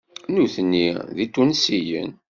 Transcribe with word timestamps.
Nutni 0.33 0.87
d 1.15 1.17
Itunsiyen. 1.25 2.11